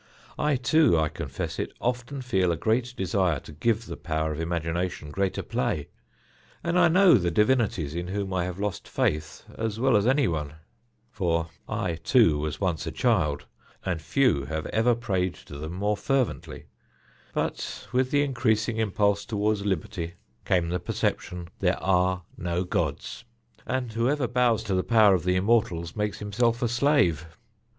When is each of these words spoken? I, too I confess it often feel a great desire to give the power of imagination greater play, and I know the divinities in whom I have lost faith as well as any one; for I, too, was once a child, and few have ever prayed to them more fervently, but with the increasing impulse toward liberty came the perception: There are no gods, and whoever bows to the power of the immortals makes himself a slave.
I, 0.39 0.55
too 0.55 0.97
I 0.97 1.09
confess 1.09 1.59
it 1.59 1.73
often 1.79 2.23
feel 2.23 2.51
a 2.51 2.57
great 2.57 2.95
desire 2.97 3.39
to 3.41 3.51
give 3.51 3.85
the 3.85 3.95
power 3.95 4.31
of 4.31 4.39
imagination 4.41 5.11
greater 5.11 5.43
play, 5.43 5.89
and 6.63 6.79
I 6.79 6.87
know 6.87 7.13
the 7.19 7.29
divinities 7.29 7.93
in 7.93 8.07
whom 8.07 8.33
I 8.33 8.45
have 8.45 8.57
lost 8.57 8.87
faith 8.87 9.43
as 9.59 9.79
well 9.79 9.95
as 9.95 10.07
any 10.07 10.27
one; 10.27 10.55
for 11.11 11.49
I, 11.69 11.97
too, 11.97 12.39
was 12.39 12.59
once 12.59 12.87
a 12.87 12.91
child, 12.91 13.45
and 13.85 14.01
few 14.01 14.45
have 14.45 14.65
ever 14.65 14.95
prayed 14.95 15.35
to 15.35 15.59
them 15.59 15.73
more 15.73 15.95
fervently, 15.97 16.65
but 17.31 17.87
with 17.91 18.09
the 18.09 18.23
increasing 18.23 18.77
impulse 18.77 19.23
toward 19.23 19.59
liberty 19.59 20.15
came 20.45 20.69
the 20.69 20.79
perception: 20.79 21.47
There 21.59 21.77
are 21.79 22.23
no 22.39 22.63
gods, 22.63 23.23
and 23.67 23.91
whoever 23.91 24.27
bows 24.27 24.63
to 24.63 24.73
the 24.73 24.81
power 24.81 25.13
of 25.13 25.25
the 25.25 25.35
immortals 25.35 25.95
makes 25.95 26.17
himself 26.17 26.63
a 26.63 26.67
slave. 26.67 27.27